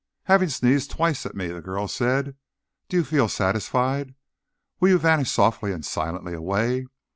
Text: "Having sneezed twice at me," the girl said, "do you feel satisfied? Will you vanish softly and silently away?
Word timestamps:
"Having 0.23 0.49
sneezed 0.49 0.89
twice 0.89 1.27
at 1.27 1.35
me," 1.35 1.49
the 1.49 1.61
girl 1.61 1.87
said, 1.87 2.35
"do 2.89 2.97
you 2.97 3.03
feel 3.03 3.27
satisfied? 3.29 4.15
Will 4.79 4.89
you 4.89 4.97
vanish 4.97 5.29
softly 5.29 5.71
and 5.71 5.85
silently 5.85 6.33
away? 6.33 6.87